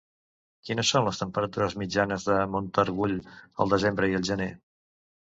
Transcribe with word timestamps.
Quines 0.67 0.91
són 0.93 1.03
les 1.07 1.17
temperatures 1.23 1.75
mitjanes 1.81 2.25
de 2.29 2.37
Montargull 2.53 3.13
al 3.65 3.69
desembre 3.75 4.09
i 4.13 4.17
al 4.21 4.25
gener? 4.31 4.49